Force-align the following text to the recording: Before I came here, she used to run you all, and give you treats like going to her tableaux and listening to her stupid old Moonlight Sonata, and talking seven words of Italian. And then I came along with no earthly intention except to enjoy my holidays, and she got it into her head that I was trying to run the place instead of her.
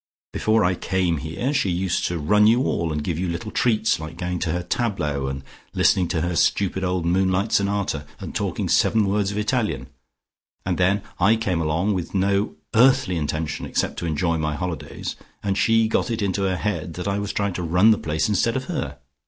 Before 0.33 0.65
I 0.65 0.73
came 0.73 1.17
here, 1.17 1.53
she 1.53 1.69
used 1.69 2.07
to 2.07 2.17
run 2.17 2.47
you 2.47 2.63
all, 2.63 2.91
and 2.91 3.03
give 3.03 3.19
you 3.19 3.37
treats 3.37 3.99
like 3.99 4.17
going 4.17 4.39
to 4.39 4.51
her 4.51 4.63
tableaux 4.63 5.27
and 5.27 5.43
listening 5.75 6.07
to 6.07 6.21
her 6.21 6.35
stupid 6.35 6.83
old 6.83 7.05
Moonlight 7.05 7.51
Sonata, 7.51 8.07
and 8.19 8.33
talking 8.33 8.67
seven 8.67 9.05
words 9.05 9.29
of 9.29 9.37
Italian. 9.37 9.89
And 10.65 10.79
then 10.79 11.03
I 11.19 11.35
came 11.35 11.61
along 11.61 11.93
with 11.93 12.15
no 12.15 12.55
earthly 12.73 13.15
intention 13.15 13.67
except 13.67 13.97
to 13.99 14.07
enjoy 14.07 14.39
my 14.39 14.55
holidays, 14.55 15.17
and 15.43 15.55
she 15.55 15.87
got 15.87 16.09
it 16.09 16.23
into 16.23 16.45
her 16.49 16.57
head 16.57 16.95
that 16.95 17.07
I 17.07 17.19
was 17.19 17.31
trying 17.31 17.53
to 17.53 17.61
run 17.61 17.91
the 17.91 17.99
place 17.99 18.27
instead 18.27 18.55
of 18.57 18.63
her. 18.65 18.97